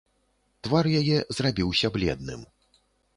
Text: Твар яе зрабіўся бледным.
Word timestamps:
Твар 0.67 0.87
яе 1.01 1.17
зрабіўся 1.39 1.87
бледным. 1.99 2.41